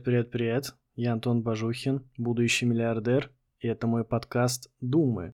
Привет, 0.00 0.30
привет, 0.30 0.30
привет. 0.30 0.74
Я 0.94 1.12
Антон 1.12 1.42
Бажухин, 1.42 2.08
будущий 2.16 2.64
миллиардер, 2.64 3.30
и 3.58 3.68
это 3.68 3.86
мой 3.86 4.02
подкаст 4.02 4.70
«Думы». 4.80 5.34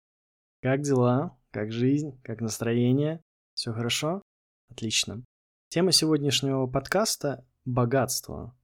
Как 0.61 0.83
дела? 0.83 1.37
Как 1.51 1.73
жизнь? 1.73 2.17
Как 2.23 2.39
настроение? 2.39 3.21
Все 3.55 3.73
хорошо? 3.73 4.21
Отлично. 4.71 5.25
Тема 5.67 5.91
сегодняшнего 5.91 6.65
подкаста– 6.67 7.45
богатство. 7.65 8.55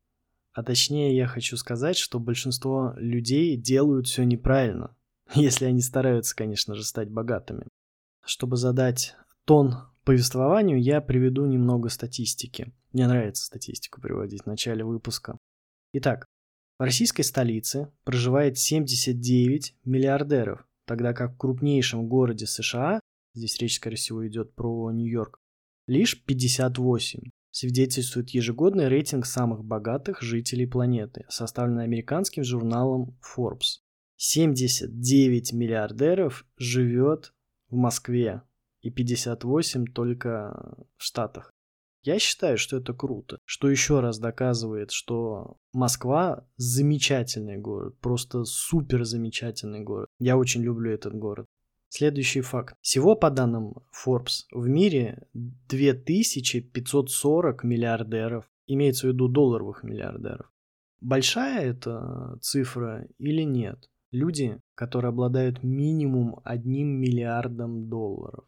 А 0.54 0.63
точнее, 0.63 1.17
я 1.17 1.27
хочу 1.27 1.57
сказать, 1.57 1.98
что 1.98 2.18
большинство 2.18 2.93
людей 2.95 3.57
делают 3.57 4.07
все 4.07 4.23
неправильно, 4.23 4.95
если 5.35 5.66
они 5.66 5.81
стараются, 5.81 6.34
конечно 6.34 6.76
же, 6.76 6.85
стать 6.85 7.09
богатыми. 7.09 7.68
Чтобы 8.23 8.55
задать 8.55 9.18
тон 9.43 9.76
повествованию, 10.05 10.81
я 10.81 11.02
приведу 11.02 11.45
немного 11.45 11.90
статистики. 11.90 12.71
Мне 12.93 13.05
нравится 13.05 13.43
статистику 13.43 13.99
приводить 13.99 14.43
в 14.43 14.48
начале 14.48 14.85
выпуска. 14.85 15.38
Итак, 15.93 16.27
в 16.77 16.84
российской 16.84 17.23
столице 17.23 17.91
проживает 18.03 18.57
79 18.57 19.75
миллиардеров, 19.85 20.65
тогда 20.85 21.13
как 21.13 21.34
в 21.34 21.38
крупнейшем 21.38 22.07
городе 22.07 22.45
США, 22.45 22.99
здесь 23.34 23.57
речь, 23.59 23.77
скорее 23.77 23.95
всего, 23.95 24.27
идет 24.27 24.53
про 24.53 24.91
Нью-Йорк, 24.91 25.39
лишь 25.88 26.23
58. 26.23 27.31
Свидетельствует 27.52 28.29
ежегодный 28.29 28.88
рейтинг 28.88 29.25
самых 29.25 29.63
богатых 29.65 30.21
жителей 30.21 30.67
планеты, 30.67 31.26
составленный 31.29 31.84
американским 31.84 32.43
журналом 32.43 33.17
Forbes. 33.21 33.79
79 34.17 35.54
миллиардеров 35.54 36.45
живет 36.57 37.34
в 37.70 37.76
Москве 37.76 38.43
и 38.82 38.91
58 38.91 39.87
только 39.87 40.85
в 40.98 41.04
Штатах. 41.04 41.51
Я 42.03 42.17
считаю, 42.17 42.57
что 42.57 42.77
это 42.77 42.93
круто, 42.93 43.39
что 43.45 43.69
еще 43.69 43.99
раз 43.99 44.19
доказывает, 44.19 44.91
что 44.91 45.57
Москва 45.73 46.47
замечательный 46.55 47.57
город, 47.57 47.99
просто 47.99 48.45
супер 48.45 49.03
замечательный 49.03 49.81
город. 49.81 50.07
Я 50.17 50.37
очень 50.37 50.63
люблю 50.63 50.91
этот 50.91 51.13
город. 51.13 51.45
Следующий 51.89 52.41
факт. 52.41 52.75
Всего 52.81 53.15
по 53.15 53.31
данным 53.31 53.73
Forbes 53.91 54.45
в 54.51 54.67
мире 54.67 55.23
2540 55.33 57.63
миллиардеров, 57.63 58.45
имеется 58.67 59.07
в 59.07 59.09
виду 59.09 59.27
долларовых 59.27 59.81
миллиардеров. 59.83 60.51
Большая 61.01 61.71
это 61.71 62.37
цифра 62.41 63.07
или 63.17 63.41
нет? 63.41 63.89
Люди, 64.11 64.59
которые 64.75 65.09
обладают 65.09 65.63
минимум 65.63 66.39
одним 66.44 66.89
миллиардом 67.00 67.89
долларов. 67.89 68.45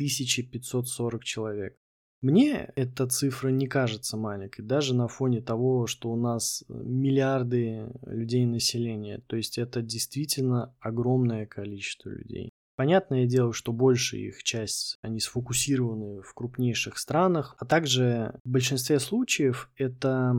2540 0.00 1.24
человек. 1.24 1.76
Мне 2.22 2.70
эта 2.76 3.06
цифра 3.06 3.48
не 3.48 3.66
кажется 3.66 4.16
маленькой, 4.16 4.62
даже 4.62 4.94
на 4.94 5.08
фоне 5.08 5.40
того, 5.40 5.86
что 5.86 6.10
у 6.10 6.16
нас 6.16 6.64
миллиарды 6.68 7.90
людей 8.06 8.44
населения. 8.44 9.22
То 9.26 9.36
есть 9.36 9.58
это 9.58 9.80
действительно 9.82 10.74
огромное 10.80 11.46
количество 11.46 12.10
людей. 12.10 12.50
Понятное 12.76 13.26
дело, 13.26 13.52
что 13.52 13.72
большая 13.72 14.20
их 14.22 14.42
часть, 14.42 14.96
они 15.02 15.20
сфокусированы 15.20 16.22
в 16.22 16.32
крупнейших 16.34 16.98
странах, 16.98 17.54
а 17.58 17.66
также 17.66 18.38
в 18.44 18.50
большинстве 18.50 19.00
случаев 19.00 19.70
это 19.76 20.34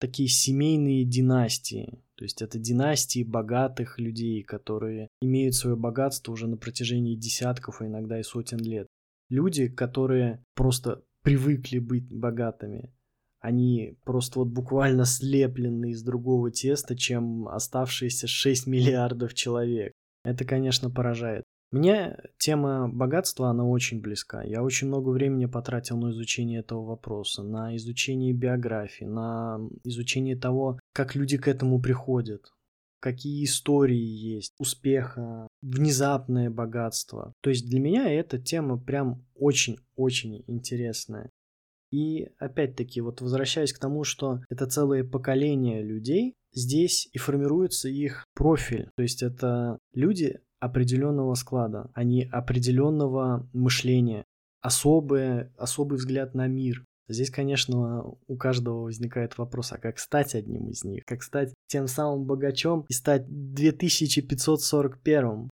такие 0.00 0.28
семейные 0.28 1.04
династии. 1.04 2.00
То 2.16 2.24
есть 2.24 2.42
это 2.42 2.58
династии 2.58 3.24
богатых 3.24 3.98
людей, 3.98 4.42
которые 4.42 5.08
имеют 5.20 5.54
свое 5.54 5.76
богатство 5.76 6.32
уже 6.32 6.46
на 6.46 6.56
протяжении 6.56 7.16
десятков, 7.16 7.80
а 7.80 7.86
иногда 7.86 8.20
и 8.20 8.22
сотен 8.22 8.58
лет. 8.58 8.86
Люди, 9.34 9.66
которые 9.66 10.44
просто 10.54 11.02
привыкли 11.22 11.80
быть 11.80 12.08
богатыми. 12.08 12.94
Они 13.40 13.98
просто 14.04 14.38
вот 14.38 14.48
буквально 14.48 15.04
слеплены 15.06 15.90
из 15.90 16.04
другого 16.04 16.52
теста, 16.52 16.96
чем 16.96 17.48
оставшиеся 17.48 18.28
6 18.28 18.66
миллиардов 18.68 19.34
человек. 19.34 19.92
Это, 20.24 20.44
конечно, 20.44 20.88
поражает. 20.88 21.42
Мне 21.72 22.16
тема 22.38 22.88
богатства, 22.88 23.50
она 23.50 23.64
очень 23.64 24.00
близка. 24.00 24.44
Я 24.44 24.62
очень 24.62 24.86
много 24.86 25.10
времени 25.10 25.46
потратил 25.46 25.96
на 25.96 26.12
изучение 26.12 26.60
этого 26.60 26.84
вопроса, 26.84 27.42
на 27.42 27.74
изучение 27.74 28.32
биографии, 28.32 29.04
на 29.04 29.58
изучение 29.82 30.36
того, 30.36 30.78
как 30.92 31.16
люди 31.16 31.38
к 31.38 31.48
этому 31.48 31.80
приходят, 31.80 32.52
какие 33.04 33.44
истории 33.44 34.02
есть, 34.34 34.54
успеха, 34.58 35.46
внезапное 35.60 36.48
богатство. 36.48 37.34
То 37.42 37.50
есть 37.50 37.68
для 37.68 37.78
меня 37.78 38.10
эта 38.10 38.38
тема 38.38 38.78
прям 38.78 39.26
очень-очень 39.34 40.42
интересная. 40.46 41.28
И 41.92 42.30
опять-таки, 42.38 43.02
вот 43.02 43.20
возвращаясь 43.20 43.74
к 43.74 43.78
тому, 43.78 44.04
что 44.04 44.40
это 44.48 44.66
целое 44.66 45.04
поколение 45.04 45.82
людей, 45.82 46.32
здесь 46.54 47.10
и 47.12 47.18
формируется 47.18 47.90
их 47.90 48.24
профиль. 48.34 48.88
То 48.96 49.02
есть 49.02 49.22
это 49.22 49.78
люди, 49.92 50.40
определенного 50.58 51.34
склада, 51.34 51.90
не 51.96 52.24
определенного 52.24 53.46
мышления, 53.52 54.24
особый, 54.62 55.50
особый 55.58 55.98
взгляд 55.98 56.32
на 56.34 56.46
мир. 56.46 56.86
Здесь, 57.08 57.30
конечно, 57.30 58.04
у 58.26 58.36
каждого 58.36 58.84
возникает 58.84 59.36
вопрос, 59.36 59.72
а 59.72 59.78
как 59.78 59.98
стать 59.98 60.34
одним 60.34 60.70
из 60.70 60.84
них? 60.84 61.04
Как 61.04 61.22
стать 61.22 61.52
тем 61.66 61.86
самым 61.86 62.24
богачом 62.24 62.86
и 62.88 62.94
стать 62.94 63.26
2541? 63.28 65.50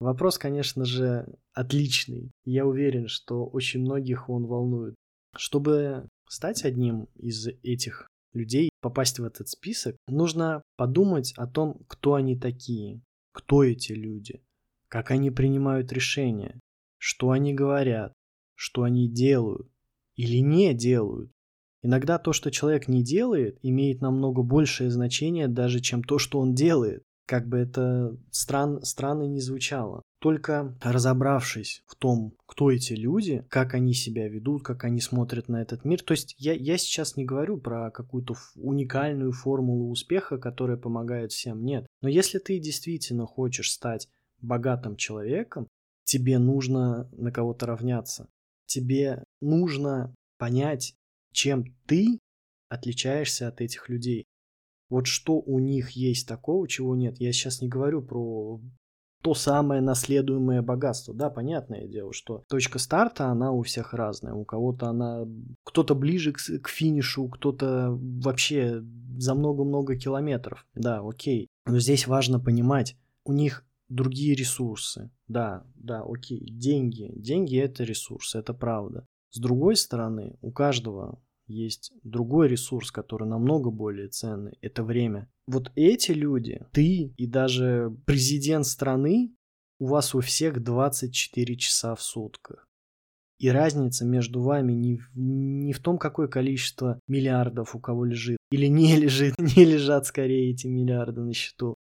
Вопрос, 0.00 0.38
конечно 0.38 0.84
же, 0.84 1.26
отличный. 1.52 2.30
Я 2.44 2.66
уверен, 2.66 3.08
что 3.08 3.46
очень 3.46 3.80
многих 3.80 4.28
он 4.28 4.46
волнует. 4.46 4.94
Чтобы 5.36 6.08
стать 6.28 6.64
одним 6.64 7.08
из 7.14 7.46
этих 7.62 8.08
людей, 8.32 8.70
попасть 8.80 9.18
в 9.18 9.24
этот 9.24 9.48
список, 9.48 9.96
нужно 10.08 10.62
подумать 10.76 11.32
о 11.36 11.46
том, 11.46 11.80
кто 11.86 12.14
они 12.14 12.36
такие, 12.36 13.00
кто 13.32 13.62
эти 13.62 13.92
люди, 13.92 14.42
как 14.88 15.10
они 15.10 15.30
принимают 15.30 15.92
решения, 15.92 16.58
что 16.98 17.30
они 17.30 17.54
говорят, 17.54 18.12
что 18.56 18.82
они 18.82 19.08
делают 19.08 19.68
или 20.18 20.38
не 20.38 20.74
делают. 20.74 21.30
Иногда 21.80 22.18
то, 22.18 22.32
что 22.32 22.50
человек 22.50 22.88
не 22.88 23.04
делает, 23.04 23.58
имеет 23.62 24.02
намного 24.02 24.42
большее 24.42 24.90
значение 24.90 25.46
даже, 25.46 25.80
чем 25.80 26.02
то, 26.02 26.18
что 26.18 26.40
он 26.40 26.54
делает. 26.54 27.04
Как 27.24 27.46
бы 27.46 27.58
это 27.58 28.16
стран, 28.32 28.82
странно 28.82 29.24
не 29.24 29.40
звучало. 29.40 30.02
Только 30.18 30.76
разобравшись 30.82 31.84
в 31.86 31.94
том, 31.94 32.34
кто 32.46 32.72
эти 32.72 32.94
люди, 32.94 33.46
как 33.48 33.74
они 33.74 33.94
себя 33.94 34.28
ведут, 34.28 34.64
как 34.64 34.82
они 34.82 35.00
смотрят 35.00 35.48
на 35.48 35.62
этот 35.62 35.84
мир. 35.84 36.02
То 36.02 36.12
есть 36.12 36.34
я, 36.38 36.52
я 36.52 36.78
сейчас 36.78 37.16
не 37.16 37.24
говорю 37.24 37.58
про 37.58 37.92
какую-то 37.92 38.34
уникальную 38.56 39.30
формулу 39.30 39.90
успеха, 39.90 40.38
которая 40.38 40.78
помогает 40.78 41.30
всем. 41.30 41.64
Нет. 41.64 41.86
Но 42.00 42.08
если 42.08 42.38
ты 42.38 42.58
действительно 42.58 43.26
хочешь 43.26 43.70
стать 43.70 44.08
богатым 44.40 44.96
человеком, 44.96 45.68
тебе 46.04 46.38
нужно 46.38 47.08
на 47.12 47.30
кого-то 47.30 47.66
равняться. 47.66 48.28
Тебе 48.68 49.24
нужно 49.40 50.14
понять, 50.38 50.94
чем 51.32 51.64
ты 51.86 52.20
отличаешься 52.68 53.48
от 53.48 53.60
этих 53.60 53.88
людей. 53.88 54.26
Вот 54.90 55.06
что 55.06 55.40
у 55.40 55.58
них 55.58 55.90
есть 55.90 56.28
такого, 56.28 56.68
чего 56.68 56.94
нет. 56.94 57.18
Я 57.18 57.32
сейчас 57.32 57.60
не 57.60 57.68
говорю 57.68 58.02
про 58.02 58.60
то 59.22 59.34
самое 59.34 59.80
наследуемое 59.80 60.62
богатство. 60.62 61.12
Да, 61.14 61.28
понятное 61.28 61.88
дело, 61.88 62.12
что 62.12 62.44
точка 62.48 62.78
старта, 62.78 63.26
она 63.26 63.52
у 63.52 63.62
всех 63.62 63.92
разная. 63.94 64.34
У 64.34 64.44
кого-то 64.44 64.88
она... 64.88 65.26
Кто-то 65.64 65.94
ближе 65.94 66.32
к, 66.32 66.38
к 66.38 66.68
финишу, 66.68 67.28
кто-то 67.28 67.98
вообще 67.98 68.82
за 69.18 69.34
много-много 69.34 69.96
километров. 69.96 70.66
Да, 70.74 71.00
окей. 71.00 71.48
Но 71.66 71.78
здесь 71.80 72.06
важно 72.06 72.38
понимать, 72.38 72.96
у 73.24 73.32
них 73.32 73.64
другие 73.88 74.34
ресурсы. 74.34 75.10
Да, 75.26 75.66
да, 75.74 76.02
окей, 76.02 76.44
деньги. 76.50 77.12
Деньги 77.16 77.58
это 77.58 77.84
ресурсы, 77.84 78.38
это 78.38 78.54
правда. 78.54 79.06
С 79.30 79.40
другой 79.40 79.76
стороны, 79.76 80.36
у 80.40 80.52
каждого 80.52 81.22
есть 81.46 81.92
другой 82.02 82.48
ресурс, 82.48 82.90
который 82.90 83.26
намного 83.26 83.70
более 83.70 84.08
ценный. 84.08 84.58
Это 84.60 84.84
время. 84.84 85.30
Вот 85.46 85.72
эти 85.74 86.12
люди, 86.12 86.66
ты 86.72 87.14
и 87.16 87.26
даже 87.26 87.96
президент 88.06 88.66
страны, 88.66 89.34
у 89.78 89.86
вас 89.86 90.14
у 90.14 90.20
всех 90.20 90.62
24 90.62 91.56
часа 91.56 91.94
в 91.94 92.02
сутках. 92.02 92.66
И 93.38 93.48
разница 93.50 94.04
между 94.04 94.42
вами 94.42 94.72
не 94.72 95.00
не 95.14 95.72
в 95.72 95.78
том, 95.78 95.96
какое 95.96 96.26
количество 96.26 96.98
миллиардов 97.06 97.76
у 97.76 97.78
кого 97.80 98.04
лежит, 98.04 98.38
или 98.50 98.66
не 98.66 98.96
лежит, 98.96 99.36
не 99.56 99.64
лежат 99.64 100.06
скорее 100.06 100.50
эти 100.50 100.66
миллиарды 100.66 101.20
на 101.20 101.32
счету, 101.32 101.76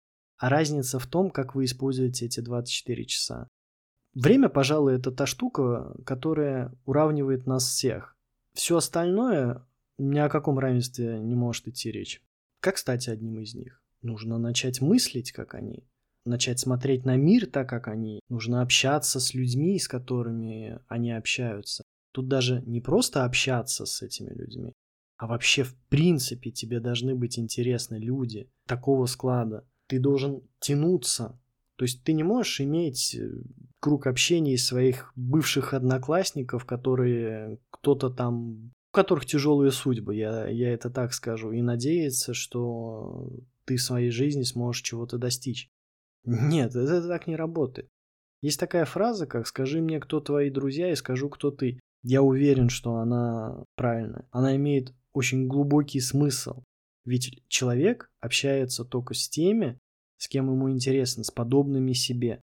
а 0.44 0.50
разница 0.50 0.98
в 0.98 1.06
том, 1.06 1.30
как 1.30 1.54
вы 1.54 1.64
используете 1.64 2.26
эти 2.26 2.40
24 2.40 3.06
часа. 3.06 3.48
Время, 4.12 4.50
пожалуй, 4.50 4.94
это 4.96 5.10
та 5.10 5.24
штука, 5.24 5.96
которая 6.04 6.70
уравнивает 6.84 7.46
нас 7.46 7.64
всех. 7.64 8.14
Все 8.52 8.76
остальное 8.76 9.66
ни 9.96 10.18
о 10.18 10.28
каком 10.28 10.58
равенстве 10.58 11.18
не 11.18 11.34
может 11.34 11.66
идти 11.68 11.90
речь. 11.90 12.22
Как 12.60 12.76
стать 12.76 13.08
одним 13.08 13.40
из 13.40 13.54
них? 13.54 13.80
Нужно 14.02 14.36
начать 14.36 14.82
мыслить, 14.82 15.32
как 15.32 15.54
они, 15.54 15.88
начать 16.26 16.60
смотреть 16.60 17.06
на 17.06 17.16
мир 17.16 17.46
так, 17.46 17.66
как 17.66 17.88
они. 17.88 18.20
Нужно 18.28 18.60
общаться 18.60 19.20
с 19.20 19.32
людьми, 19.32 19.78
с 19.78 19.88
которыми 19.88 20.78
они 20.88 21.12
общаются. 21.12 21.84
Тут 22.12 22.28
даже 22.28 22.60
не 22.66 22.82
просто 22.82 23.24
общаться 23.24 23.86
с 23.86 24.02
этими 24.02 24.34
людьми, 24.34 24.74
а 25.16 25.26
вообще 25.26 25.62
в 25.62 25.74
принципе 25.88 26.50
тебе 26.50 26.80
должны 26.80 27.14
быть 27.14 27.38
интересны 27.38 27.96
люди 27.96 28.50
такого 28.66 29.06
склада. 29.06 29.66
Ты 29.86 29.98
должен 29.98 30.42
тянуться. 30.60 31.38
То 31.76 31.84
есть 31.84 32.04
ты 32.04 32.12
не 32.12 32.22
можешь 32.22 32.60
иметь 32.60 33.16
э, 33.16 33.30
круг 33.80 34.06
общения 34.06 34.54
из 34.54 34.66
своих 34.66 35.12
бывших 35.16 35.74
одноклассников, 35.74 36.64
которые 36.64 37.58
кто-то 37.70 38.10
там, 38.10 38.66
у 38.66 38.94
которых 38.94 39.26
тяжелые 39.26 39.72
судьбы, 39.72 40.14
я, 40.14 40.48
я 40.48 40.72
это 40.72 40.88
так 40.88 41.12
скажу, 41.12 41.52
и 41.52 41.60
надеяться, 41.62 42.32
что 42.32 43.28
ты 43.64 43.76
в 43.76 43.82
своей 43.82 44.10
жизни 44.10 44.42
сможешь 44.42 44.82
чего-то 44.82 45.18
достичь. 45.18 45.68
Нет, 46.24 46.74
это 46.74 47.06
так 47.06 47.26
не 47.26 47.36
работает. 47.36 47.88
Есть 48.40 48.60
такая 48.60 48.84
фраза, 48.84 49.26
как 49.26 49.46
«скажи 49.46 49.80
мне, 49.80 50.00
кто 50.00 50.20
твои 50.20 50.50
друзья, 50.50 50.90
и 50.90 50.96
скажу, 50.96 51.28
кто 51.28 51.50
ты». 51.50 51.80
Я 52.02 52.22
уверен, 52.22 52.68
что 52.68 52.96
она 52.96 53.64
правильная. 53.74 54.28
Она 54.30 54.54
имеет 54.56 54.92
очень 55.14 55.46
глубокий 55.46 56.00
смысл. 56.00 56.62
Ведь 57.04 57.42
человек 57.48 58.10
общается 58.20 58.84
только 58.84 59.14
с 59.14 59.28
теми, 59.28 59.78
с 60.16 60.28
кем 60.28 60.50
ему 60.50 60.70
интересно, 60.70 61.24
с 61.24 61.30
подобными 61.30 61.92
себе. 61.92 62.40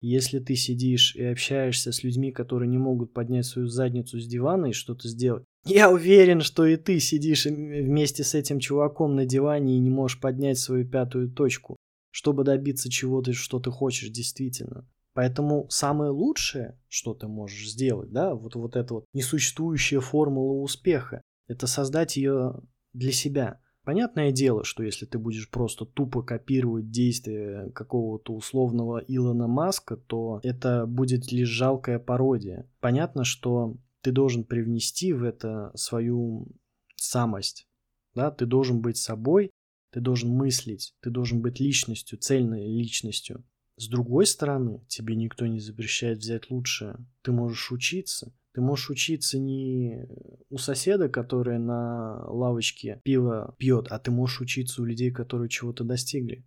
Если 0.00 0.38
ты 0.38 0.54
сидишь 0.54 1.16
и 1.16 1.24
общаешься 1.24 1.90
с 1.90 2.02
людьми, 2.04 2.30
которые 2.30 2.68
не 2.68 2.78
могут 2.78 3.12
поднять 3.12 3.46
свою 3.46 3.68
задницу 3.68 4.20
с 4.20 4.26
дивана 4.26 4.66
и 4.66 4.72
что-то 4.72 5.08
сделать, 5.08 5.44
я 5.66 5.90
уверен, 5.90 6.42
что 6.42 6.66
и 6.66 6.76
ты 6.76 7.00
сидишь 7.00 7.46
вместе 7.46 8.22
с 8.22 8.34
этим 8.34 8.60
чуваком 8.60 9.16
на 9.16 9.24
диване 9.24 9.76
и 9.76 9.80
не 9.80 9.88
можешь 9.88 10.20
поднять 10.20 10.58
свою 10.58 10.86
пятую 10.86 11.30
точку, 11.30 11.76
чтобы 12.10 12.44
добиться 12.44 12.90
чего-то, 12.90 13.32
что 13.32 13.60
ты 13.60 13.70
хочешь 13.70 14.10
действительно. 14.10 14.86
Поэтому 15.14 15.66
самое 15.70 16.10
лучшее, 16.10 16.78
что 16.88 17.14
ты 17.14 17.28
можешь 17.28 17.70
сделать, 17.70 18.10
да, 18.10 18.34
вот, 18.34 18.56
вот 18.56 18.76
эта 18.76 18.94
вот 18.94 19.06
несуществующая 19.14 20.00
формула 20.00 20.60
успеха, 20.60 21.22
это 21.48 21.66
создать 21.66 22.16
ее 22.16 22.60
для 22.92 23.12
себя. 23.12 23.60
Понятное 23.84 24.32
дело, 24.32 24.64
что 24.64 24.82
если 24.82 25.04
ты 25.04 25.18
будешь 25.18 25.50
просто 25.50 25.84
тупо 25.84 26.22
копировать 26.22 26.90
действия 26.90 27.70
какого-то 27.74 28.32
условного 28.32 28.98
Илона 29.06 29.46
Маска, 29.46 29.96
то 29.96 30.40
это 30.42 30.86
будет 30.86 31.30
лишь 31.30 31.48
жалкая 31.48 31.98
пародия. 31.98 32.66
Понятно, 32.80 33.24
что 33.24 33.76
ты 34.00 34.10
должен 34.10 34.44
привнести 34.44 35.12
в 35.12 35.22
это 35.22 35.70
свою 35.74 36.48
самость. 36.96 37.68
Да? 38.14 38.30
Ты 38.30 38.46
должен 38.46 38.80
быть 38.80 38.96
собой, 38.96 39.50
ты 39.90 40.00
должен 40.00 40.30
мыслить, 40.30 40.94
ты 41.00 41.10
должен 41.10 41.42
быть 41.42 41.60
личностью, 41.60 42.18
цельной 42.18 42.66
личностью. 42.66 43.44
С 43.76 43.88
другой 43.88 44.26
стороны, 44.26 44.84
тебе 44.88 45.14
никто 45.14 45.46
не 45.46 45.60
запрещает 45.60 46.18
взять 46.18 46.50
лучшее. 46.50 46.96
Ты 47.22 47.32
можешь 47.32 47.70
учиться, 47.70 48.32
ты 48.54 48.60
можешь 48.60 48.90
учиться 48.90 49.38
не 49.38 50.06
у 50.48 50.58
соседа, 50.58 51.08
который 51.08 51.58
на 51.58 52.24
лавочке 52.28 53.00
пиво 53.02 53.54
пьет, 53.58 53.88
а 53.90 53.98
ты 53.98 54.12
можешь 54.12 54.40
учиться 54.40 54.80
у 54.80 54.84
людей, 54.84 55.10
которые 55.10 55.48
чего-то 55.48 55.82
достигли. 55.82 56.46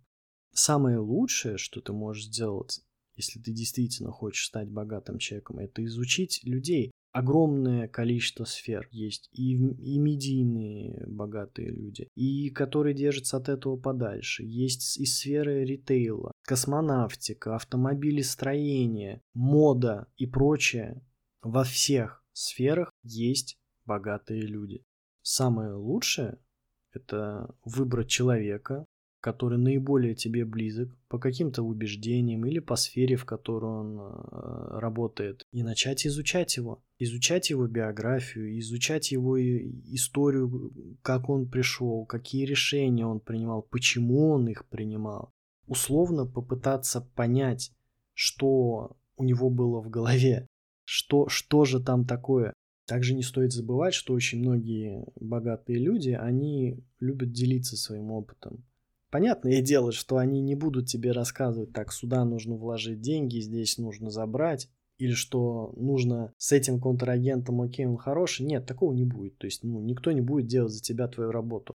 Самое 0.52 0.98
лучшее, 0.98 1.58
что 1.58 1.80
ты 1.80 1.92
можешь 1.92 2.24
сделать, 2.24 2.80
если 3.16 3.38
ты 3.40 3.52
действительно 3.52 4.10
хочешь 4.10 4.46
стать 4.46 4.70
богатым 4.70 5.18
человеком, 5.18 5.58
это 5.58 5.84
изучить 5.84 6.40
людей. 6.44 6.92
Огромное 7.12 7.88
количество 7.88 8.44
сфер 8.44 8.86
есть, 8.90 9.28
и, 9.32 9.54
и 9.54 9.98
медийные 9.98 11.04
богатые 11.06 11.70
люди, 11.70 12.08
и 12.14 12.50
которые 12.50 12.94
держатся 12.94 13.38
от 13.38 13.48
этого 13.48 13.76
подальше. 13.76 14.44
Есть 14.44 14.98
и 14.98 15.04
сферы 15.04 15.64
ритейла, 15.64 16.32
космонавтика, 16.42 17.56
автомобилестроение, 17.56 19.20
мода 19.34 20.06
и 20.16 20.26
прочее. 20.26 21.02
Во 21.50 21.64
всех 21.64 22.22
сферах 22.34 22.92
есть 23.02 23.58
богатые 23.86 24.42
люди. 24.42 24.84
Самое 25.22 25.72
лучшее– 25.72 26.38
это 26.92 27.54
выбрать 27.64 28.10
человека, 28.10 28.84
который 29.20 29.56
наиболее 29.56 30.14
тебе 30.14 30.44
близок 30.44 30.94
по 31.08 31.18
каким-то 31.18 31.62
убеждениям 31.62 32.44
или 32.44 32.58
по 32.58 32.76
сфере, 32.76 33.16
в 33.16 33.24
которой 33.24 33.80
он 33.80 33.98
э, 33.98 34.78
работает, 34.78 35.46
и 35.50 35.62
начать 35.62 36.06
изучать 36.06 36.58
его. 36.58 36.82
Изучать 36.98 37.48
его 37.48 37.66
биографию, 37.66 38.58
изучать 38.58 39.10
его 39.10 39.40
историю, 39.40 40.98
как 41.00 41.30
он 41.30 41.48
пришел, 41.48 42.04
какие 42.04 42.44
решения 42.44 43.06
он 43.06 43.20
принимал, 43.20 43.62
почему 43.62 44.32
он 44.32 44.48
их 44.48 44.66
принимал. 44.66 45.32
Условно 45.66 46.26
попытаться 46.26 47.00
понять, 47.00 47.72
что 48.12 48.98
у 49.16 49.24
него 49.24 49.48
было 49.48 49.80
в 49.80 49.88
голове, 49.88 50.46
что, 50.90 51.28
что 51.28 51.66
же 51.66 51.80
там 51.82 52.06
такое. 52.06 52.54
Также 52.86 53.12
не 53.12 53.22
стоит 53.22 53.52
забывать, 53.52 53.92
что 53.92 54.14
очень 54.14 54.38
многие 54.38 55.04
богатые 55.20 55.78
люди, 55.78 56.10
они 56.18 56.82
любят 56.98 57.30
делиться 57.30 57.76
своим 57.76 58.10
опытом. 58.10 58.64
Понятное 59.10 59.60
дело, 59.60 59.92
что 59.92 60.16
они 60.16 60.40
не 60.40 60.54
будут 60.54 60.86
тебе 60.86 61.12
рассказывать, 61.12 61.74
так, 61.74 61.92
сюда 61.92 62.24
нужно 62.24 62.56
вложить 62.56 63.02
деньги, 63.02 63.38
здесь 63.38 63.76
нужно 63.76 64.10
забрать, 64.10 64.70
или 64.96 65.12
что 65.12 65.74
нужно 65.76 66.32
с 66.38 66.52
этим 66.52 66.80
контрагентом, 66.80 67.60
окей, 67.60 67.84
он 67.84 67.98
хороший. 67.98 68.46
Нет, 68.46 68.64
такого 68.64 68.94
не 68.94 69.04
будет. 69.04 69.36
То 69.36 69.46
есть, 69.46 69.64
ну, 69.64 69.82
никто 69.82 70.10
не 70.12 70.22
будет 70.22 70.46
делать 70.46 70.72
за 70.72 70.80
тебя 70.80 71.06
твою 71.06 71.32
работу. 71.32 71.74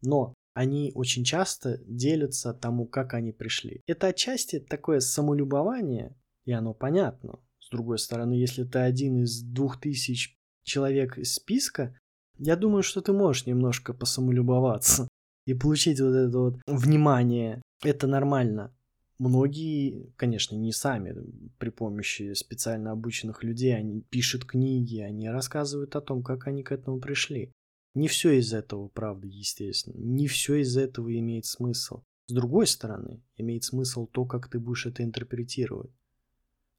Но 0.00 0.32
они 0.54 0.92
очень 0.94 1.22
часто 1.22 1.82
делятся 1.86 2.54
тому, 2.54 2.86
как 2.86 3.12
они 3.12 3.32
пришли. 3.32 3.82
Это 3.86 4.06
отчасти 4.06 4.58
такое 4.58 5.00
самолюбование, 5.00 6.16
и 6.46 6.52
оно 6.52 6.72
понятно. 6.72 7.40
С 7.68 7.70
другой 7.70 7.98
стороны, 7.98 8.32
если 8.32 8.64
ты 8.64 8.78
один 8.78 9.24
из 9.24 9.42
двух 9.42 9.78
тысяч 9.78 10.34
человек 10.64 11.18
из 11.18 11.34
списка, 11.34 11.94
я 12.38 12.56
думаю, 12.56 12.82
что 12.82 13.02
ты 13.02 13.12
можешь 13.12 13.44
немножко 13.44 13.92
посамолюбоваться 13.92 15.06
и 15.44 15.52
получить 15.52 16.00
вот 16.00 16.14
это 16.14 16.38
вот 16.38 16.60
внимание. 16.66 17.60
Это 17.84 18.06
нормально. 18.06 18.74
Многие, 19.18 20.14
конечно, 20.16 20.56
не 20.56 20.72
сами, 20.72 21.14
при 21.58 21.68
помощи 21.68 22.32
специально 22.32 22.92
обученных 22.92 23.44
людей, 23.44 23.76
они 23.76 24.00
пишут 24.00 24.46
книги, 24.46 25.00
они 25.00 25.28
рассказывают 25.28 25.94
о 25.94 26.00
том, 26.00 26.22
как 26.22 26.46
они 26.46 26.62
к 26.62 26.72
этому 26.72 27.00
пришли. 27.00 27.52
Не 27.94 28.08
все 28.08 28.30
из 28.38 28.54
этого 28.54 28.88
правда, 28.88 29.26
естественно. 29.26 29.94
Не 29.98 30.26
все 30.26 30.54
из 30.54 30.74
этого 30.74 31.14
имеет 31.18 31.44
смысл. 31.44 32.00
С 32.28 32.32
другой 32.32 32.66
стороны, 32.66 33.20
имеет 33.36 33.64
смысл 33.64 34.06
то, 34.06 34.24
как 34.24 34.48
ты 34.48 34.58
будешь 34.58 34.86
это 34.86 35.02
интерпретировать. 35.02 35.90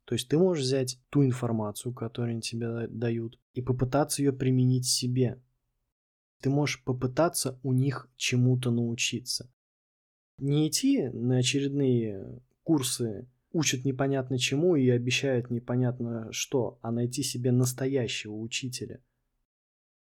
То 0.09 0.15
есть 0.15 0.27
ты 0.27 0.39
можешь 0.39 0.63
взять 0.63 0.99
ту 1.11 1.23
информацию, 1.23 1.93
которую 1.93 2.31
они 2.31 2.41
тебе 2.41 2.87
дают, 2.87 3.39
и 3.53 3.61
попытаться 3.61 4.23
ее 4.23 4.33
применить 4.33 4.87
себе. 4.87 5.39
Ты 6.41 6.49
можешь 6.49 6.83
попытаться 6.83 7.59
у 7.61 7.73
них 7.73 8.09
чему-то 8.15 8.71
научиться. 8.71 9.53
Не 10.39 10.67
идти 10.67 11.09
на 11.09 11.37
очередные 11.37 12.41
курсы, 12.63 13.27
учат 13.51 13.85
непонятно 13.85 14.39
чему 14.39 14.75
и 14.75 14.89
обещают 14.89 15.51
непонятно 15.51 16.33
что, 16.33 16.79
а 16.81 16.91
найти 16.91 17.21
себе 17.21 17.51
настоящего 17.51 18.33
учителя, 18.33 19.03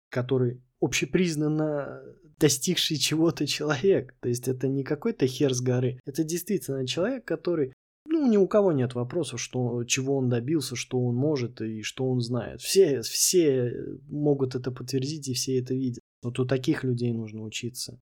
который 0.07 0.61
общепризнанно 0.79 2.01
достигший 2.37 2.95
чего-то 2.95 3.45
человек. 3.45 4.15
То 4.21 4.29
есть 4.29 4.47
это 4.47 4.69
не 4.69 4.85
какой-то 4.85 5.27
хер 5.27 5.53
с 5.53 5.59
горы. 5.59 5.99
Это 6.05 6.23
действительно 6.23 6.87
человек, 6.87 7.25
который 7.25 7.73
ну, 8.19 8.29
ни 8.29 8.37
у 8.37 8.47
кого 8.47 8.71
нет 8.71 8.95
вопросов, 8.95 9.39
что, 9.39 9.83
чего 9.85 10.17
он 10.17 10.29
добился, 10.29 10.75
что 10.75 10.99
он 10.99 11.15
может 11.15 11.61
и 11.61 11.81
что 11.81 12.09
он 12.09 12.19
знает. 12.19 12.61
Все, 12.61 13.01
все 13.01 13.73
могут 14.07 14.55
это 14.55 14.71
подтвердить 14.71 15.27
и 15.29 15.33
все 15.33 15.59
это 15.59 15.73
видят. 15.73 15.99
Вот 16.21 16.39
у 16.39 16.45
таких 16.45 16.83
людей 16.83 17.13
нужно 17.13 17.43
учиться. 17.43 17.99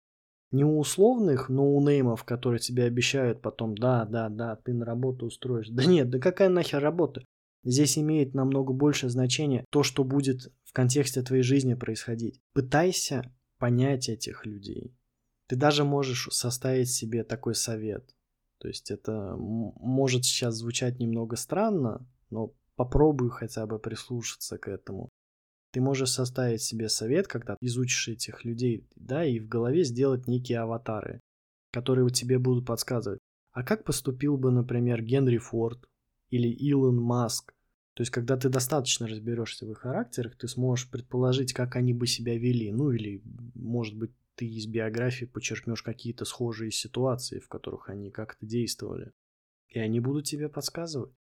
Не 0.51 0.65
у 0.65 0.79
условных 0.79 1.49
ноунеймов, 1.49 2.25
которые 2.25 2.61
тебе 2.61 2.85
обещают 2.85 3.41
потом, 3.41 3.75
да, 3.75 4.05
да, 4.05 4.29
да, 4.29 4.57
ты 4.57 4.75
на 4.75 4.85
работу 4.85 5.27
устроишь. 5.27 5.69
Да 5.71 5.87
нет, 5.87 6.11
да 6.11 6.19
какая 6.19 6.51
нахер 6.51 6.81
работа? 6.81 7.25
Здесь 7.65 7.97
имеет 7.97 8.35
намного 8.35 8.73
большее 8.73 9.09
значение 9.09 9.65
то, 9.71 9.83
что 9.83 10.05
будет 10.05 10.53
в 10.65 10.73
контексте 10.73 11.23
твоей 11.23 11.43
жизни 11.43 11.75
происходить. 11.75 12.41
Пытайся 12.53 13.33
понять 13.59 14.09
этих 14.09 14.45
людей. 14.45 14.95
Ты 15.49 15.57
даже 15.57 15.85
можешь 15.85 16.29
составить 16.33 16.91
себе 16.91 17.25
такой 17.25 17.55
совет. 17.55 18.15
То 18.63 18.69
есть 18.69 18.93
это 18.93 19.35
может 19.37 20.25
сейчас 20.25 20.55
звучать 20.55 21.01
немного 21.01 21.35
странно, 21.35 22.07
но 22.31 22.55
попробуй 22.77 23.29
хотя 23.29 23.67
бы 23.67 23.81
прислушаться 23.81 24.57
к 24.57 24.69
этому. 24.69 25.09
Ты 25.73 25.81
можешь 25.81 26.13
составить 26.13 26.63
себе 26.63 26.89
совет, 26.89 27.27
когда 27.27 27.57
изучишь 27.61 28.07
этих 28.07 28.45
людей, 28.45 28.87
да, 28.95 29.25
и 29.25 29.41
в 29.41 29.49
голове 29.49 29.83
сделать 29.83 30.29
некие 30.29 30.61
аватары, 30.61 31.19
которые 31.73 32.09
тебе 32.11 32.39
будут 32.39 32.65
подсказывать. 32.65 33.19
А 33.51 33.65
как 33.65 33.83
поступил 33.83 34.37
бы, 34.37 34.53
например, 34.53 35.03
Генри 35.03 35.39
Форд 35.39 35.85
или 36.31 36.47
Илон 36.47 37.03
Маск? 37.03 37.53
То 37.95 38.03
есть, 38.03 38.13
когда 38.13 38.37
ты 38.37 38.49
достаточно 38.49 39.09
разберешься 39.09 39.67
в 39.67 39.73
их 39.73 39.79
характерах, 39.79 40.37
ты 40.37 40.47
сможешь 40.47 40.89
предположить, 40.89 41.53
как 41.53 41.75
они 41.75 41.95
бы 41.95 42.07
себя 42.07 42.39
вели. 42.39 42.71
Ну 42.71 42.93
или, 42.93 43.23
может 43.57 43.99
быть, 43.99 44.13
ты 44.43 44.49
из 44.49 44.67
биографии 44.67 45.25
подчеркнешь 45.25 45.85
какие-то 45.85 46.25
схожие 46.25 46.73
ситуации, 46.73 47.39
в 47.39 47.47
которых 47.47 47.89
они 47.89 48.11
как-то 48.11 48.45
действовали. 48.45 49.13
И 49.69 49.79
они 49.79 50.01
будут 50.01 50.25
тебе 50.25 50.49
подсказывать. 50.49 51.15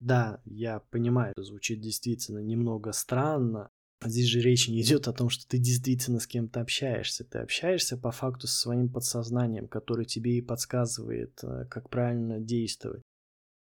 Да, 0.00 0.42
я 0.44 0.80
понимаю, 0.80 1.30
это 1.30 1.44
звучит 1.44 1.80
действительно 1.80 2.40
немного 2.40 2.90
странно, 2.92 3.70
Здесь 4.04 4.28
же 4.28 4.40
речь 4.40 4.68
не 4.68 4.80
идет 4.80 5.08
о 5.08 5.12
том, 5.12 5.28
что 5.28 5.44
ты 5.48 5.58
действительно 5.58 6.20
с 6.20 6.28
кем-то 6.28 6.60
общаешься. 6.60 7.24
Ты 7.24 7.38
общаешься 7.38 7.96
по 7.96 8.12
факту 8.12 8.46
со 8.46 8.56
своим 8.56 8.88
подсознанием, 8.88 9.66
который 9.66 10.04
тебе 10.04 10.38
и 10.38 10.40
подсказывает, 10.40 11.36
э, 11.42 11.64
как 11.68 11.90
правильно 11.90 12.38
действовать. 12.38 13.02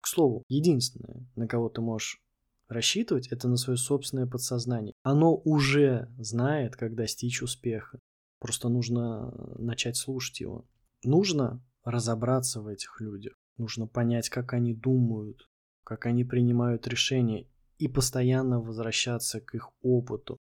К 0.02 0.08
слову, 0.08 0.44
единственное, 0.50 1.26
на 1.38 1.48
кого 1.48 1.70
ты 1.70 1.80
можешь 1.80 2.20
рассчитывать, 2.68 3.30
это 3.30 3.48
на 3.48 3.56
свое 3.56 3.78
собственное 3.78 4.28
подсознание. 4.28 4.92
Оно 5.04 5.38
уже 5.46 6.10
знает, 6.18 6.76
как 6.76 6.96
достичь 6.96 7.42
успеха. 7.42 8.00
Просто 8.46 8.70
нужно 8.70 9.34
начать 9.58 9.98
слушать 9.98 10.40
его. 10.40 10.68
Нужно 11.04 11.66
разобраться 11.84 12.62
в 12.62 12.68
этих 12.68 13.02
людях. 13.02 13.34
Нужно 13.58 13.88
понять, 13.88 14.30
как 14.30 14.54
они 14.54 14.76
думают, 14.76 15.50
как 15.84 16.06
они 16.06 16.24
принимают 16.24 16.86
решения 16.86 17.48
и 17.80 17.88
постоянно 17.88 18.62
возвращаться 18.62 19.42
к 19.42 19.56
их 19.56 19.72
опыту, 19.82 20.38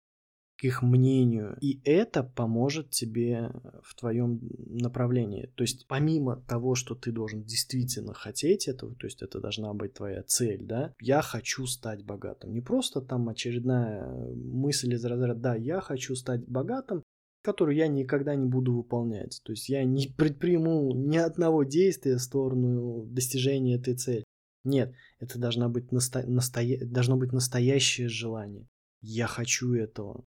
к 0.57 0.63
их 0.63 0.81
мнению. 0.81 1.59
И 1.61 1.79
это 1.85 2.23
поможет 2.23 2.89
тебе 2.89 3.51
в 3.83 3.93
твоем 3.93 4.39
направлении. 4.67 5.53
То 5.55 5.63
есть 5.63 5.85
помимо 5.87 6.41
того, 6.47 6.73
что 6.73 6.95
ты 6.95 7.11
должен 7.11 7.43
действительно 7.43 8.15
хотеть 8.15 8.67
этого, 8.67 8.95
то 8.95 9.05
есть 9.05 9.21
это 9.21 9.39
должна 9.39 9.75
быть 9.75 9.93
твоя 9.93 10.23
цель, 10.23 10.65
да, 10.65 10.95
я 10.99 11.21
хочу 11.21 11.67
стать 11.67 12.03
богатым. 12.03 12.51
Не 12.51 12.61
просто 12.61 12.99
там 12.99 13.29
очередная 13.29 14.11
мысль 14.33 14.91
из 14.91 15.05
разряда, 15.05 15.39
да, 15.39 15.55
я 15.55 15.81
хочу 15.81 16.15
стать 16.15 16.47
богатым, 16.47 17.03
которую 17.41 17.75
я 17.75 17.87
никогда 17.87 18.35
не 18.35 18.45
буду 18.45 18.73
выполнять. 18.73 19.41
То 19.43 19.51
есть 19.51 19.69
я 19.69 19.83
не 19.83 20.07
предприму 20.17 20.93
ни 20.93 21.17
одного 21.17 21.63
действия 21.63 22.17
в 22.17 22.21
сторону 22.21 23.05
достижения 23.05 23.75
этой 23.75 23.95
цели. 23.95 24.23
Нет, 24.63 24.93
это 25.19 25.39
должна 25.39 25.69
быть 25.69 25.91
насто... 25.91 26.23
настоя... 26.27 26.85
должно 26.85 27.17
быть 27.17 27.33
настоящее 27.33 28.09
желание. 28.09 28.67
Я 29.01 29.27
хочу 29.27 29.73
этого. 29.73 30.23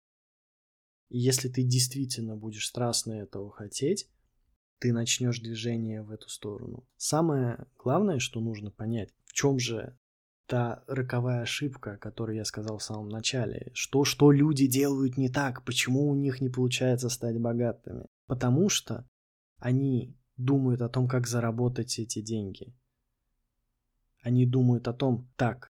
И 1.11 1.19
если 1.19 1.49
ты 1.49 1.63
действительно 1.63 2.37
будешь 2.37 2.67
страстно 2.67 3.13
этого 3.13 3.51
хотеть, 3.51 4.09
ты 4.81 4.93
начнешь 4.93 5.39
движение 5.39 6.03
в 6.03 6.11
эту 6.11 6.29
сторону. 6.29 6.85
Самое 6.97 7.67
главное, 7.79 8.19
что 8.19 8.41
нужно 8.41 8.71
понять, 8.71 9.15
в 9.27 9.33
чем 9.33 9.59
же 9.59 9.97
та 10.47 10.83
роковая 10.87 11.43
ошибка, 11.43 11.93
о 11.93 11.99
которой 11.99 12.37
я 12.37 12.45
сказал 12.45 12.79
в 12.79 12.83
самом 12.83 13.09
начале. 13.09 13.71
Что, 13.75 14.05
что 14.05 14.31
люди 14.31 14.67
делают 14.67 15.17
не 15.17 15.29
так, 15.29 15.65
почему 15.65 16.09
у 16.09 16.15
них 16.15 16.41
не 16.41 16.49
получается 16.49 17.09
стать 17.09 17.39
богатыми? 17.39 18.07
Потому 18.27 18.69
что 18.69 19.09
они 19.59 20.17
думают 20.37 20.83
о 20.83 20.89
том, 20.89 21.09
как 21.09 21.27
заработать 21.27 21.99
эти 21.99 22.21
деньги. 22.21 22.75
Они 24.23 24.47
думают 24.47 24.89
о 24.89 24.93
том, 24.93 25.29
так, 25.37 25.71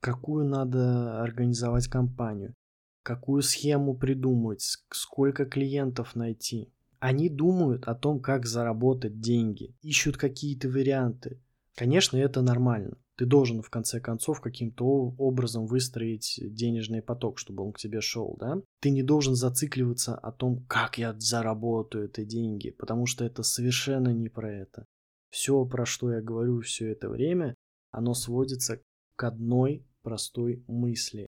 какую 0.00 0.44
надо 0.44 1.22
организовать 1.22 1.86
компанию, 1.88 2.54
какую 3.02 3.42
схему 3.42 3.96
придумать, 3.96 4.62
сколько 4.90 5.44
клиентов 5.44 6.14
найти. 6.16 6.72
Они 6.98 7.28
думают 7.28 7.88
о 7.88 7.94
том, 7.94 8.20
как 8.20 8.46
заработать 8.46 9.20
деньги, 9.20 9.76
ищут 9.82 10.16
какие-то 10.16 10.68
варианты. 10.68 11.40
Конечно, 11.74 12.16
это 12.16 12.42
нормально. 12.42 12.96
Ты 13.16 13.26
должен 13.26 13.62
в 13.62 13.68
конце 13.68 14.00
концов 14.00 14.40
каким-то 14.40 15.14
образом 15.18 15.66
выстроить 15.66 16.40
денежный 16.42 17.02
поток, 17.02 17.38
чтобы 17.38 17.62
он 17.62 17.72
к 17.72 17.78
тебе 17.78 18.00
шел, 18.00 18.36
да? 18.38 18.62
Ты 18.80 18.90
не 18.90 19.02
должен 19.02 19.34
зацикливаться 19.34 20.16
о 20.16 20.32
том, 20.32 20.64
как 20.66 20.98
я 20.98 21.14
заработаю 21.18 22.06
эти 22.06 22.24
деньги, 22.24 22.70
потому 22.70 23.06
что 23.06 23.24
это 23.24 23.42
совершенно 23.42 24.08
не 24.08 24.28
про 24.28 24.50
это. 24.50 24.86
Все, 25.30 25.64
про 25.66 25.84
что 25.84 26.12
я 26.12 26.22
говорю 26.22 26.60
все 26.60 26.92
это 26.92 27.08
время, 27.08 27.54
оно 27.90 28.14
сводится 28.14 28.80
к 29.16 29.24
одной 29.24 29.86
простой 30.02 30.64
мысли. 30.66 31.26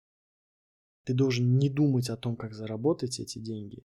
Ты 1.05 1.13
должен 1.13 1.57
не 1.57 1.69
думать 1.69 2.09
о 2.09 2.17
том, 2.17 2.35
как 2.35 2.53
заработать 2.53 3.19
эти 3.19 3.39
деньги. 3.39 3.83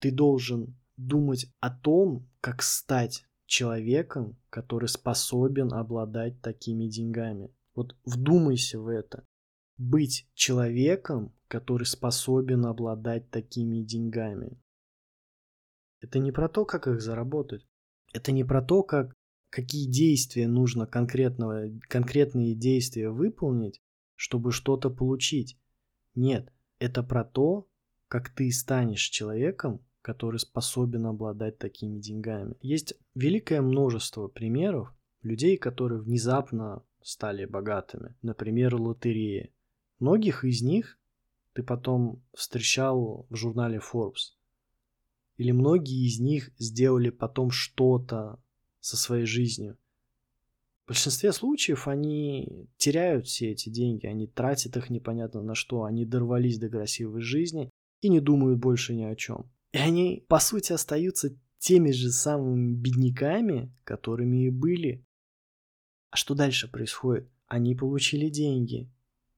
Ты 0.00 0.10
должен 0.10 0.76
думать 0.96 1.46
о 1.60 1.70
том, 1.70 2.28
как 2.40 2.62
стать 2.62 3.24
человеком, 3.52 4.38
который 4.48 4.88
способен 4.88 5.74
обладать 5.74 6.40
такими 6.40 6.86
деньгами. 6.86 7.54
Вот 7.74 7.94
вдумайся 8.06 8.80
в 8.80 8.88
это. 8.88 9.26
Быть 9.76 10.26
человеком, 10.32 11.34
который 11.48 11.84
способен 11.84 12.64
обладать 12.64 13.30
такими 13.30 13.82
деньгами. 13.82 14.58
Это 16.00 16.18
не 16.18 16.32
про 16.32 16.48
то, 16.48 16.64
как 16.64 16.88
их 16.88 17.02
заработать. 17.02 17.66
Это 18.14 18.32
не 18.32 18.42
про 18.42 18.62
то, 18.62 18.82
как, 18.82 19.12
какие 19.50 19.86
действия 19.86 20.48
нужно 20.48 20.86
конкретного, 20.86 21.68
конкретные 21.90 22.54
действия 22.54 23.10
выполнить, 23.10 23.82
чтобы 24.14 24.52
что-то 24.52 24.88
получить. 24.88 25.58
Нет, 26.14 26.50
это 26.78 27.02
про 27.02 27.22
то, 27.22 27.68
как 28.08 28.30
ты 28.30 28.50
станешь 28.50 29.10
человеком, 29.10 29.84
который 30.02 30.40
способен 30.40 31.06
обладать 31.06 31.58
такими 31.58 31.98
деньгами. 31.98 32.56
Есть 32.60 32.94
великое 33.14 33.62
множество 33.62 34.28
примеров 34.28 34.92
людей, 35.22 35.56
которые 35.56 36.00
внезапно 36.00 36.82
стали 37.00 37.44
богатыми. 37.44 38.14
Например, 38.22 38.74
лотереи. 38.74 39.52
Многих 40.00 40.44
из 40.44 40.62
них 40.62 40.98
ты 41.52 41.62
потом 41.62 42.22
встречал 42.34 43.26
в 43.30 43.36
журнале 43.36 43.78
Forbes. 43.78 44.34
Или 45.36 45.52
многие 45.52 46.06
из 46.06 46.20
них 46.20 46.50
сделали 46.58 47.10
потом 47.10 47.50
что-то 47.50 48.38
со 48.80 48.96
своей 48.96 49.26
жизнью. 49.26 49.78
В 50.84 50.88
большинстве 50.88 51.32
случаев 51.32 51.86
они 51.86 52.68
теряют 52.76 53.26
все 53.26 53.52
эти 53.52 53.68
деньги, 53.70 54.06
они 54.06 54.26
тратят 54.26 54.76
их 54.76 54.90
непонятно 54.90 55.40
на 55.40 55.54
что, 55.54 55.84
они 55.84 56.04
дорвались 56.04 56.58
до 56.58 56.68
красивой 56.68 57.22
жизни 57.22 57.70
и 58.00 58.08
не 58.08 58.20
думают 58.20 58.58
больше 58.58 58.94
ни 58.94 59.04
о 59.04 59.14
чем. 59.14 59.48
И 59.72 59.78
они, 59.78 60.24
по 60.28 60.38
сути, 60.38 60.72
остаются 60.72 61.36
теми 61.58 61.90
же 61.92 62.10
самыми 62.10 62.74
бедняками, 62.74 63.72
которыми 63.84 64.46
и 64.46 64.50
были. 64.50 65.04
А 66.10 66.16
что 66.16 66.34
дальше 66.34 66.70
происходит? 66.70 67.28
Они 67.46 67.74
получили 67.74 68.28
деньги. 68.28 68.90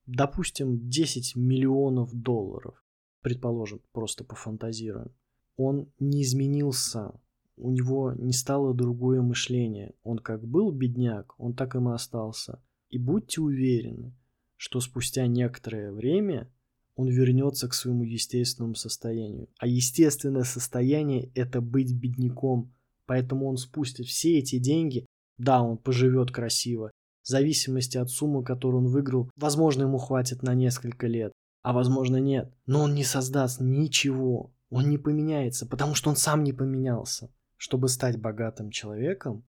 Допустим, 0.06 0.88
10 0.88 1.36
миллионов 1.36 2.12
долларов. 2.12 2.82
Предположим, 3.20 3.80
просто 3.92 4.24
пофантазируем. 4.24 5.14
Он 5.56 5.88
не 5.98 6.22
изменился, 6.22 7.12
у 7.56 7.70
него 7.70 8.12
не 8.12 8.32
стало 8.32 8.74
другое 8.74 9.22
мышление. 9.22 9.94
Он 10.02 10.18
как 10.18 10.46
был 10.46 10.72
бедняк, 10.72 11.34
он 11.38 11.54
так 11.54 11.76
им 11.76 11.88
и 11.88 11.94
остался. 11.94 12.60
И 12.90 12.98
будьте 12.98 13.40
уверены, 13.40 14.14
что 14.56 14.80
спустя 14.80 15.26
некоторое 15.26 15.92
время 15.92 16.50
он 16.96 17.08
вернется 17.08 17.68
к 17.68 17.74
своему 17.74 18.04
естественному 18.04 18.74
состоянию. 18.74 19.48
А 19.58 19.66
естественное 19.66 20.44
состояние– 20.44 21.30
это 21.34 21.60
быть 21.60 21.92
бедняком. 21.92 22.72
Поэтому 23.06 23.48
он 23.48 23.56
спустит 23.56 24.06
все 24.06 24.38
эти 24.38 24.58
деньги. 24.58 25.06
Да, 25.36 25.62
он 25.62 25.76
поживет 25.76 26.30
красиво. 26.30 26.90
В 27.22 27.28
зависимости 27.28 27.96
от 27.96 28.10
суммы, 28.10 28.44
которую 28.44 28.84
он 28.84 28.90
выиграл, 28.90 29.30
возможно, 29.36 29.82
ему 29.82 29.98
хватит 29.98 30.42
на 30.42 30.54
несколько 30.54 31.06
лет, 31.06 31.32
а 31.62 31.72
возможно 31.72 32.18
нет. 32.18 32.52
Но 32.66 32.82
он 32.82 32.94
не 32.94 33.02
создаст 33.02 33.60
ничего. 33.60 34.54
Он 34.70 34.88
не 34.88 34.98
поменяется, 34.98 35.66
потому 35.66 35.94
что 35.94 36.10
он 36.10 36.16
сам 36.16 36.44
не 36.44 36.52
поменялся. 36.52 37.32
Чтобы 37.56 37.88
стать 37.88 38.20
богатым 38.20 38.70
человеком, 38.70 39.44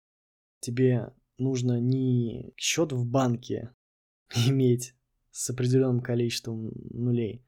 тебе 0.62 1.12
нужно 1.38 1.80
не 1.80 2.54
счет 2.58 2.92
в 2.92 3.06
банке 3.06 3.74
иметь, 4.48 4.96
с 5.36 5.50
определенным 5.50 6.00
количеством 6.00 6.72
нулей. 6.92 7.44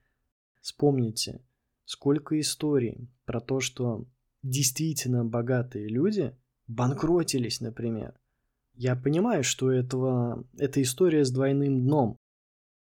Вспомните, 0.60 1.40
сколько 1.86 2.38
историй 2.38 3.10
про 3.24 3.40
то, 3.40 3.62
что 3.62 4.06
действительно 4.44 5.24
богатые 5.24 5.88
люди 5.88 6.36
банкротились, 6.68 7.62
например. 7.62 8.20
Я 8.74 8.98
понимаю, 8.98 9.46
что 9.46 9.72
этого, 9.72 10.46
эта 10.58 10.82
история 10.82 11.24
с 11.24 11.32
двойным 11.32 11.86
дном. 11.86 12.18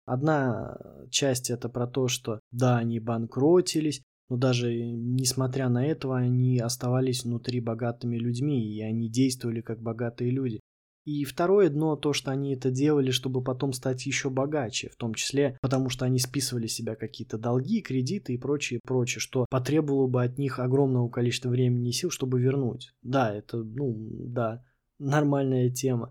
Одна 0.07 0.79
часть 1.11 1.51
это 1.51 1.69
про 1.69 1.87
то, 1.87 2.09
что 2.09 2.41
да, 2.51 2.79
они 2.79 2.99
банкротились, 2.99 4.01
но 4.31 4.39
даже 4.39 4.75
несмотря 4.75 5.69
на 5.69 5.85
это, 5.85 6.17
они 6.17 6.59
оставались 6.61 7.25
внутри 7.25 7.61
богатыми 7.61 8.17
людьми, 8.17 8.75
и 8.75 8.81
они 8.81 9.11
действовали 9.11 9.61
как 9.61 9.83
богатые 9.83 10.31
люди. 10.31 10.61
И 11.09 11.25
второе 11.25 11.71
дно 11.71 11.97
то, 11.97 12.13
что 12.13 12.33
они 12.33 12.53
это 12.53 12.71
делали, 12.71 13.13
чтобы 13.13 13.43
потом 13.43 13.73
стать 13.73 14.05
еще 14.05 14.29
богаче, 14.29 14.91
в 14.91 14.97
том 14.97 15.15
числе 15.15 15.57
потому, 15.63 15.89
что 15.89 16.05
они 16.05 16.19
списывали 16.19 16.67
себя 16.67 16.97
какие-то 16.97 17.39
долги, 17.39 17.81
кредиты 17.81 18.35
и 18.35 18.37
прочее, 18.37 18.79
прочее, 18.85 19.19
что 19.19 19.47
потребовало 19.49 20.07
бы 20.07 20.23
от 20.23 20.37
них 20.37 20.59
огромного 20.59 21.09
количества 21.09 21.49
времени 21.49 21.89
и 21.89 21.93
сил, 21.93 22.11
чтобы 22.11 22.43
вернуть. 22.43 22.93
Да, 23.01 23.35
это, 23.35 23.57
ну, 23.57 23.97
да, 24.27 24.63
нормальная 24.99 25.71
тема. 25.71 26.11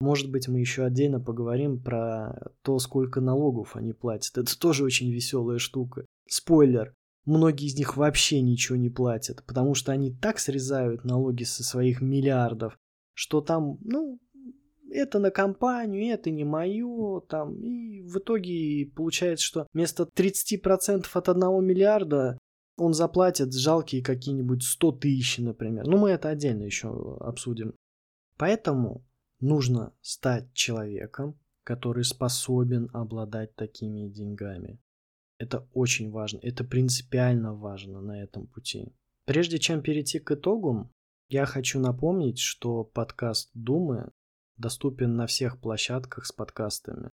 Может 0.00 0.30
быть, 0.30 0.48
мы 0.48 0.58
еще 0.58 0.84
отдельно 0.84 1.20
поговорим 1.20 1.78
про 1.78 2.50
то, 2.62 2.78
сколько 2.78 3.20
налогов 3.20 3.76
они 3.76 3.92
платят. 3.92 4.38
Это 4.38 4.58
тоже 4.58 4.84
очень 4.84 5.12
веселая 5.12 5.58
штука. 5.58 6.06
Спойлер, 6.26 6.94
многие 7.26 7.66
из 7.66 7.76
них 7.76 7.98
вообще 7.98 8.40
ничего 8.40 8.78
не 8.78 8.88
платят, 8.88 9.44
потому 9.44 9.74
что 9.74 9.92
они 9.92 10.14
так 10.14 10.38
срезают 10.38 11.04
налоги 11.04 11.42
со 11.42 11.62
своих 11.62 12.00
миллиардов, 12.00 12.78
что 13.14 13.40
там, 13.40 13.78
ну, 13.82 14.20
это 14.90 15.18
на 15.18 15.30
компанию, 15.30 16.12
это 16.12 16.30
не 16.30 16.44
мое, 16.44 17.20
там, 17.20 17.60
и 17.62 18.02
в 18.02 18.18
итоге 18.18 18.86
получается, 18.94 19.44
что 19.44 19.66
вместо 19.72 20.04
30% 20.04 21.06
от 21.12 21.28
1 21.28 21.64
миллиарда 21.64 22.38
он 22.76 22.92
заплатит 22.92 23.54
жалкие 23.54 24.02
какие-нибудь 24.02 24.62
100 24.62 24.92
тысяч, 24.92 25.38
например. 25.38 25.86
Ну, 25.86 25.96
мы 25.96 26.10
это 26.10 26.28
отдельно 26.28 26.62
еще 26.64 27.16
обсудим. 27.20 27.74
Поэтому 28.36 29.04
нужно 29.40 29.92
стать 30.00 30.52
человеком, 30.52 31.38
который 31.62 32.04
способен 32.04 32.90
обладать 32.92 33.54
такими 33.54 34.08
деньгами. 34.08 34.80
Это 35.38 35.66
очень 35.72 36.10
важно, 36.10 36.38
это 36.42 36.64
принципиально 36.64 37.54
важно 37.54 38.00
на 38.00 38.22
этом 38.22 38.46
пути. 38.46 38.92
Прежде 39.24 39.58
чем 39.58 39.82
перейти 39.82 40.18
к 40.18 40.32
итогам, 40.32 40.92
я 41.28 41.46
хочу 41.46 41.80
напомнить, 41.80 42.38
что 42.38 42.84
подкаст 42.84 43.50
Думы 43.54 44.10
доступен 44.56 45.16
на 45.16 45.26
всех 45.26 45.60
площадках 45.60 46.26
с 46.26 46.32
подкастами. 46.32 47.10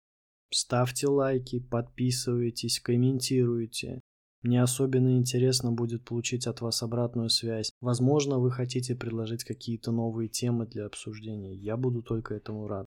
Ставьте 0.53 1.09
лайки, 1.09 1.59
подписывайтесь, 1.59 2.81
комментируйте. 2.81 4.01
Мне 4.43 4.63
особенно 4.63 5.17
интересно 5.17 5.73
будет 5.73 6.05
получить 6.05 6.47
от 6.47 6.61
вас 6.61 6.83
обратную 6.83 7.31
связь. 7.31 7.73
Возможно, 7.81 8.39
вы 8.39 8.51
хотите 8.51 8.95
предложить 8.95 9.43
какие-то 9.43 9.91
новые 9.91 10.29
темы 10.29 10.67
для 10.67 10.85
обсуждения. 10.85 11.55
Я 11.55 11.77
буду 11.77 12.03
только 12.03 12.35
этому 12.35 12.69
рад. 12.69 12.87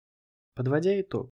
Подводя 0.54 0.98
итог, 1.00 1.28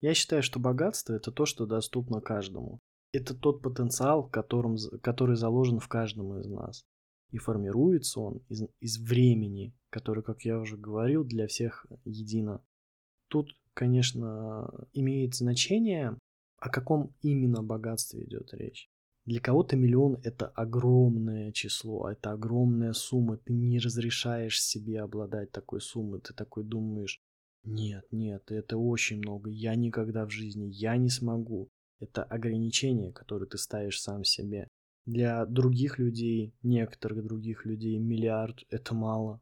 я 0.00 0.14
считаю, 0.14 0.42
что 0.42 0.60
богатство– 0.60 1.12
это 1.14 1.32
то, 1.32 1.46
что 1.46 1.66
доступно 1.66 2.20
каждому. 2.20 2.78
Это 3.12 3.34
тот 3.34 3.60
потенциал, 3.60 4.28
которым, 4.28 4.76
который 5.02 5.34
заложен 5.34 5.80
в 5.80 5.88
каждом 5.88 6.38
из 6.38 6.46
нас. 6.46 6.84
И 7.30 7.38
формируется 7.38 8.20
он 8.20 8.42
из, 8.48 8.62
из 8.80 8.98
времени, 8.98 9.74
который, 9.90 10.22
как 10.22 10.42
я 10.42 10.58
уже 10.58 10.76
говорил, 10.76 11.24
для 11.24 11.46
всех 11.46 11.86
едино. 12.04 12.62
Тут, 13.28 13.56
конечно, 13.74 14.68
имеет 14.92 15.34
значение, 15.34 16.18
о 16.58 16.68
каком 16.70 17.14
именно 17.22 17.62
богатстве 17.62 18.24
идет 18.24 18.52
речь. 18.52 18.88
Для 19.26 19.40
кого-то 19.40 19.76
миллион– 19.76 20.18
это 20.24 20.48
огромное 20.48 21.52
число, 21.52 22.10
это 22.10 22.32
огромная 22.32 22.92
сумма. 22.92 23.36
Ты 23.36 23.52
не 23.52 23.78
разрешаешь 23.78 24.60
себе 24.60 25.00
обладать 25.00 25.52
такой 25.52 25.80
суммой. 25.80 26.20
Ты 26.20 26.34
такой 26.34 26.64
думаешь, 26.64 27.20
нет, 27.62 28.04
нет, 28.10 28.50
это 28.50 28.78
очень 28.78 29.18
много. 29.18 29.50
Я 29.50 29.74
никогда 29.74 30.26
в 30.26 30.30
жизни, 30.30 30.66
я 30.72 30.96
не 30.96 31.10
смогу. 31.10 31.68
Это 32.00 32.24
ограничение, 32.24 33.12
которое 33.12 33.46
ты 33.46 33.58
ставишь 33.58 34.00
сам 34.00 34.24
себе. 34.24 34.66
Для 35.06 35.46
других 35.46 35.98
людей, 35.98 36.54
некоторых 36.62 37.24
других 37.24 37.64
людей, 37.64 37.98
миллиард– 37.98 38.64
это 38.70 38.94
мало. 38.94 39.40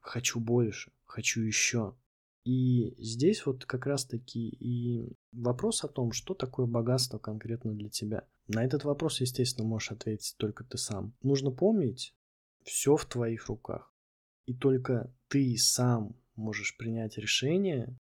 Хочу 0.00 0.40
больше, 0.40 0.92
хочу 1.04 1.42
еще. 1.42 1.96
И 2.44 2.94
здесь 2.98 3.44
вот 3.44 3.64
как 3.64 3.86
раз-таки 3.86 4.48
и 4.48 5.16
вопрос 5.32 5.84
о 5.84 5.88
том, 5.88 6.12
что 6.12 6.32
такое 6.32 6.66
богатство 6.66 7.18
конкретно 7.18 7.72
для 7.72 7.88
тебя. 7.88 8.26
На 8.46 8.64
этот 8.64 8.84
вопрос, 8.84 9.20
естественно, 9.20 9.66
можешь 9.66 9.90
ответить 9.90 10.36
только 10.38 10.62
ты 10.62 10.78
сам. 10.78 11.16
Нужно 11.22 11.50
помнить, 11.50 12.14
все 12.62 12.96
в 12.96 13.04
твоих 13.04 13.46
руках. 13.46 13.92
И 14.46 14.54
только 14.54 15.12
ты 15.28 15.56
сам 15.56 16.14
можешь 16.36 16.76
принять 16.76 17.18
решение 17.18 17.98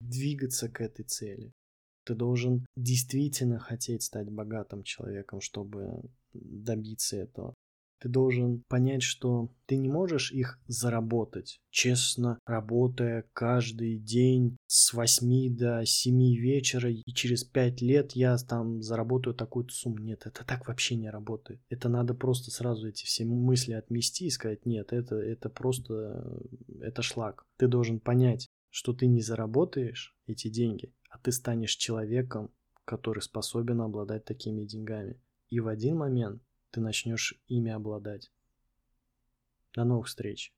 двигаться 0.00 0.68
к 0.70 0.80
этой 0.80 1.04
цели. 1.04 1.52
Ты 2.08 2.14
должен 2.14 2.64
действительно 2.74 3.58
хотеть 3.58 4.02
стать 4.02 4.30
богатым 4.30 4.82
человеком, 4.82 5.42
чтобы 5.42 6.00
добиться 6.32 7.18
этого. 7.18 7.52
Ты 8.00 8.08
должен 8.08 8.62
понять, 8.66 9.02
что 9.02 9.50
ты 9.66 9.76
не 9.76 9.90
можешь 9.90 10.32
их 10.32 10.58
заработать, 10.68 11.60
честно 11.68 12.38
работая 12.46 13.28
каждый 13.34 13.98
день 13.98 14.56
с 14.66 14.94
8 14.94 15.54
до 15.54 15.84
7 15.84 16.34
вечера, 16.36 16.90
и 16.90 17.02
через 17.12 17.44
5 17.44 17.82
лет 17.82 18.12
я 18.12 18.38
там 18.38 18.80
заработаю 18.80 19.34
такую-то 19.34 19.74
сумму. 19.74 19.98
Нет, 19.98 20.22
это 20.24 20.46
так 20.46 20.66
вообще 20.66 20.96
не 20.96 21.10
работает. 21.10 21.60
Это 21.68 21.90
надо 21.90 22.14
просто 22.14 22.50
сразу 22.50 22.88
эти 22.88 23.04
все 23.04 23.26
мысли 23.26 23.74
отмести 23.74 24.28
и 24.28 24.30
сказать, 24.30 24.64
нет, 24.64 24.94
это, 24.94 25.16
это 25.16 25.50
просто, 25.50 26.40
это 26.80 27.02
шлак. 27.02 27.44
Ты 27.58 27.68
должен 27.68 28.00
понять, 28.00 28.48
что 28.70 28.92
ты 28.92 29.06
не 29.06 29.20
заработаешь 29.20 30.16
эти 30.26 30.48
деньги, 30.48 30.92
а 31.18 31.24
ты 31.24 31.32
станешь 31.32 31.76
человеком, 31.76 32.50
который 32.84 33.20
способен 33.20 33.80
обладать 33.80 34.24
такими 34.24 34.64
деньгами. 34.64 35.20
И 35.50 35.60
в 35.60 35.68
один 35.68 35.96
момент 35.96 36.42
ты 36.70 36.80
начнешь 36.80 37.34
ими 37.48 37.70
обладать. 37.72 38.30
До 39.74 39.84
новых 39.84 40.06
встреч! 40.06 40.52